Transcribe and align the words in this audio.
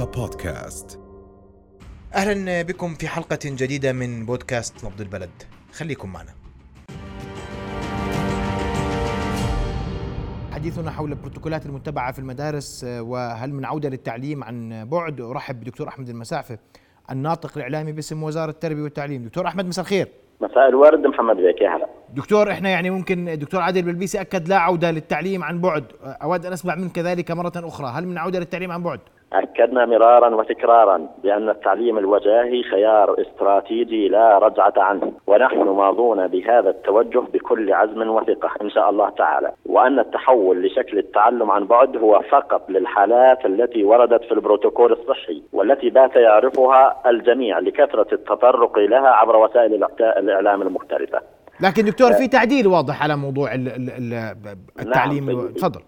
رؤيا 0.00 0.12
بودكاست. 0.12 1.00
أهلا 2.14 2.62
بكم 2.62 2.94
في 2.94 3.08
حلقة 3.08 3.38
جديدة 3.44 3.92
من 3.92 4.26
بودكاست 4.26 4.84
نبض 4.84 5.00
البلد. 5.00 5.30
خليكم 5.72 6.12
معنا. 6.12 6.30
حديثنا 10.52 10.90
حول 10.90 11.10
البروتوكولات 11.10 11.66
المتبعة 11.66 12.12
في 12.12 12.18
المدارس 12.18 12.84
آه، 12.84 13.02
وهل 13.02 13.52
من 13.52 13.64
عودة 13.64 13.88
للتعليم 13.88 14.44
عن 14.44 14.88
بعد؟ 14.90 15.20
أرحب 15.20 15.60
بدكتور 15.60 15.88
أحمد 15.88 16.08
المساعفه 16.08 16.58
الناطق 17.10 17.52
الإعلامي 17.56 17.92
باسم 17.92 18.22
وزارة 18.22 18.50
التربية 18.50 18.82
والتعليم. 18.82 19.24
دكتور 19.24 19.46
أحمد 19.46 19.66
مساء 19.66 19.82
الخير. 19.84 20.08
مساء 20.40 20.68
الورد 20.68 21.06
محمد 21.06 21.36
بيك 21.36 21.60
يا 21.60 21.76
هلا. 21.76 21.86
دكتور 22.14 22.50
إحنا 22.50 22.68
يعني 22.68 22.90
ممكن 22.90 23.38
دكتور 23.38 23.60
عادل 23.60 23.82
بلبيسي 23.82 24.20
أكد 24.20 24.48
لا 24.48 24.58
عودة 24.58 24.90
للتعليم 24.90 25.44
عن 25.44 25.60
بعد. 25.60 25.84
أود 26.02 26.46
أن 26.46 26.52
أسمع 26.52 26.74
منك 26.74 26.98
ذلك 26.98 27.30
مرة 27.30 27.52
أخرى. 27.56 27.86
هل 27.86 28.06
من 28.06 28.18
عودة 28.18 28.38
للتعليم 28.38 28.72
عن 28.72 28.82
بعد؟ 28.82 29.00
أكدنا 29.32 29.86
مرارا 29.86 30.34
وتكرارا 30.34 31.08
بأن 31.22 31.48
التعليم 31.48 31.98
الوجاهي 31.98 32.62
خيار 32.62 33.16
استراتيجي 33.20 34.08
لا 34.08 34.38
رجعة 34.38 34.72
عنه 34.76 35.12
ونحن 35.26 35.58
ماضون 35.68 36.26
بهذا 36.26 36.70
التوجه 36.70 37.18
بكل 37.18 37.72
عزم 37.72 38.08
وثقة 38.10 38.50
إن 38.62 38.70
شاء 38.70 38.90
الله 38.90 39.08
تعالى. 39.10 39.52
وأن 39.66 39.98
التحول 39.98 40.66
لشكل 40.66 40.98
التعلم 40.98 41.50
عن 41.50 41.64
بعد 41.66 41.96
هو 41.96 42.20
فقط 42.30 42.70
للحالات 42.70 43.46
التي 43.46 43.84
وردت 43.84 44.24
في 44.24 44.32
البروتوكول 44.34 44.92
الصحي 44.92 45.42
والتي 45.52 45.90
بات 45.90 46.16
يعرفها 46.16 46.96
الجميع 47.10 47.58
لكثرة 47.58 48.06
التطرق 48.14 48.78
لها 48.78 49.08
عبر 49.08 49.36
وسائل 49.36 49.84
الإعلام 50.00 50.62
المختلفة. 50.62 51.20
لكن 51.60 51.84
دكتور 51.84 52.12
في 52.12 52.28
تعديل 52.28 52.66
واضح 52.66 53.02
على 53.02 53.16
موضوع 53.16 53.54
ال- 53.54 53.68
التعليم. 54.80 55.30
نعم. 55.30 55.48
تفضل. 55.48 55.80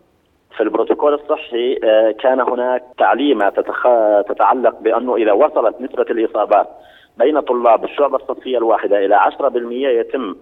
في 0.57 0.63
البروتوكول 0.63 1.15
الصحي 1.15 1.79
آه، 1.85 2.11
كان 2.11 2.41
هناك 2.41 2.83
تعليمات 2.99 3.61
تتعلق 4.29 4.81
بأنه 4.81 5.17
إذا 5.17 5.33
وصلت 5.33 5.81
نسبة 5.81 6.07
الإصابات 6.11 6.69
بين 7.19 7.41
طلاب 7.41 7.85
الشعبة 7.85 8.17
الصفية 8.17 8.59
الواحدة 8.59 9.05
إلى 9.05 9.15
10% 9.15 9.89
يتم 10.01 10.35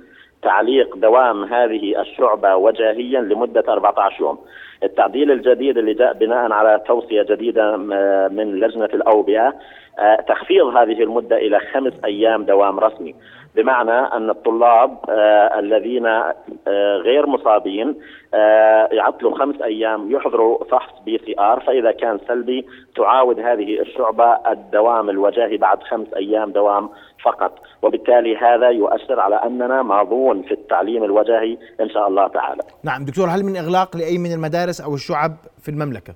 تعليق 0.42 0.96
دوام 0.96 1.44
هذه 1.44 2.00
الشعبة 2.00 2.56
وجاهيا 2.56 3.20
لمدة 3.20 3.64
14 3.68 4.20
يوم. 4.20 4.38
التعديل 4.82 5.30
الجديد 5.30 5.78
اللي 5.78 5.94
جاء 5.94 6.12
بناء 6.12 6.52
على 6.52 6.80
توصية 6.86 7.22
جديدة 7.22 7.74
آه، 7.92 8.28
من 8.28 8.60
لجنة 8.60 8.88
الأوبئة 8.94 9.54
آه، 9.98 10.16
تخفيض 10.16 10.66
هذه 10.66 11.02
المدة 11.02 11.36
إلى 11.36 11.58
خمس 11.58 11.92
أيام 12.04 12.44
دوام 12.44 12.80
رسمي. 12.80 13.14
بمعنى 13.56 14.16
أن 14.16 14.30
الطلاب 14.30 14.98
آه، 15.08 15.58
الذين 15.58 16.06
آه، 16.06 16.96
غير 17.04 17.26
مصابين 17.26 17.94
آه، 18.34 18.88
يعطلوا 18.92 19.38
خمس 19.38 19.62
أيام 19.62 20.10
يحضروا 20.12 20.64
فحص 20.64 20.92
PCR 21.04 21.60
فإذا 21.60 21.92
كان 21.92 22.18
سلبي 22.28 22.66
تعاود 22.96 23.40
هذه 23.40 23.80
الشعبة 23.80 24.38
الدوام 24.52 25.10
الوجاهي 25.10 25.56
بعد 25.56 25.82
خمس 25.82 26.06
أيام 26.16 26.52
دوام 26.52 26.88
فقط. 27.24 27.58
وبالتالي 27.82 28.36
هذا 28.36 28.68
يؤثر 28.68 29.20
على 29.20 29.34
أننا 29.36 29.82
ماضون 29.82 30.42
في 30.42 30.54
التعليم 30.54 31.04
الوجاهي 31.04 31.58
إن 31.80 31.88
شاء 31.88 32.08
الله 32.08 32.28
تعالى. 32.28 32.62
نعم 32.84 33.04
دكتور 33.04 33.28
هل 33.28 33.44
من 33.44 33.56
إغلاق 33.56 33.96
لأي 33.96 34.18
من 34.18 34.32
المدارس 34.32 34.80
أو 34.80 34.94
الشعب 34.94 35.32
في 35.62 35.70
المملكة؟ 35.70 36.14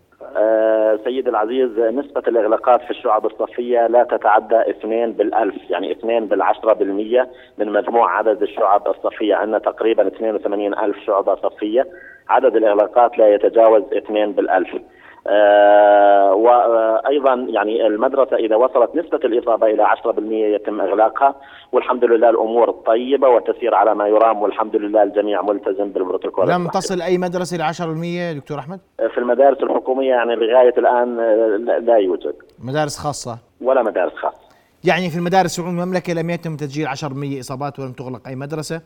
آه، 1.05 1.11
سيد 1.11 1.29
العزيز 1.29 1.79
نسبة 1.79 2.23
الإغلاقات 2.29 2.83
في 2.83 2.91
الشعب 2.91 3.27
الصفية 3.27 3.87
لا 3.87 4.05
تتعدى 4.05 4.71
اثنين 4.71 5.13
بالألف 5.13 5.71
يعني 5.71 5.93
اثنين 5.93 6.27
بالعشرة 6.27 6.73
بالمية 6.73 7.29
من 7.59 7.73
مجموع 7.73 8.19
عدد 8.19 8.43
الشعب 8.43 8.89
الصفية 8.89 9.35
عندنا 9.35 9.59
تقريبا 9.59 10.07
82 10.07 10.75
ألف 10.75 10.97
شعبة 11.07 11.35
صفية 11.35 11.87
عدد 12.29 12.57
الإغلاقات 12.57 13.19
لا 13.19 13.35
يتجاوز 13.35 13.83
اثنين 13.97 14.33
بالألف. 14.33 14.77
آه 15.27 16.35
وأيضا 16.35 17.35
يعني 17.35 17.87
المدرسة 17.87 18.37
إذا 18.37 18.57
وصلت 18.57 18.97
نسبة 18.97 19.17
الإصابة 19.25 19.67
إلى 19.67 19.87
10% 19.87 20.19
يتم 20.33 20.81
إغلاقها 20.81 21.35
والحمد 21.73 22.05
لله 22.05 22.31
الأمور 22.31 22.71
طيبة 22.71 23.29
وتسير 23.29 23.75
على 23.75 23.95
ما 23.95 24.09
يرام 24.09 24.43
والحمد 24.43 24.77
لله 24.77 25.03
الجميع 25.03 25.43
ملتزم 25.43 25.89
بالبروتوكول. 25.93 26.49
لم. 26.49 26.69
تصل 26.69 27.03
أي 27.03 27.19
مدرسة 27.19 27.57
ل 27.57 27.63
10% 27.63 28.37
دكتور 28.41 28.59
أحمد؟ 28.59 28.81
في 29.15 29.19
المدارس 29.19 29.59
الحكومية 29.63 30.09
يعني 30.11 30.35
لغاية 30.35 30.75
الآن 30.79 31.21
آه، 31.21 31.79
لا- 31.81 31.97
يوجد. 31.97 32.35
مدارس 32.59 32.99
خاصة؟ 32.99 33.39
ولا 33.61 33.83
مدارس 33.83 34.13
خاصة. 34.15 34.39
يعني 34.85 35.11
في 35.11 35.17
المدارس 35.19 35.61
في 35.61 35.67
المملكة 35.69 36.13
لم 36.13 36.31
يتم 36.31 36.57
تسجيل 36.57 36.87
10% 36.89 37.41
إصابات 37.41 37.79
ولم 37.79 37.93
تغلق 37.93 38.29
أي 38.29 38.35
مدرسة؟ 38.37 38.81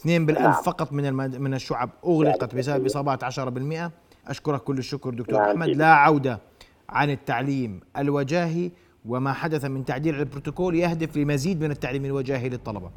اثنين 0.00 0.26
بالألف 0.26 0.42
نعم. 0.44 0.52
فقط 0.52 0.92
من 0.92 1.06
المد... 1.06 1.40
من 1.40 1.54
الشعب 1.54 1.90
أغلقت 2.06 2.54
بسبب 2.54 2.86
إصابات 2.86 3.24
10% 3.24 3.90
أشكرك 4.26 4.60
كل 4.60 4.78
الشكر 4.78 5.14
دكتور 5.14 5.50
أحمد. 5.50 5.68
جدا. 5.68 5.78
لا 5.78 5.94
عودة 5.94 6.40
عن 6.88 7.10
التعليم 7.10 7.80
الوجاهي 7.98 8.70
وما 9.06 9.32
حدث 9.32 9.64
من 9.64 9.84
تعديل 9.84 10.14
على 10.14 10.22
البروتوكول 10.22 10.74
يهدف 10.74 11.16
لمزيد 11.16 11.60
من 11.64 11.70
التعليم 11.70 12.04
الوجاهي 12.04 12.48
للطلبة. 12.48 12.90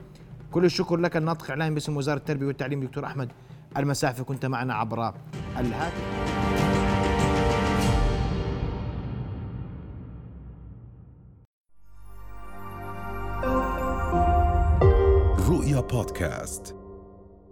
كل 0.51 0.65
الشكر 0.65 0.97
لك 0.97 1.17
الناطق 1.17 1.49
اعلامي 1.49 1.73
باسم 1.73 1.97
وزارة 1.97 2.17
التربية 2.17 2.45
والتعليم 2.45 2.83
دكتور 2.83 3.05
أحمد. 3.05 3.31
المسافه 3.77 4.23
كنت 4.23 4.45
معنا 4.45 4.73
عبر 4.73 5.13
الهاتف. 5.57 6.25
رؤيا 15.49 15.81
بودكاست. 15.81 16.84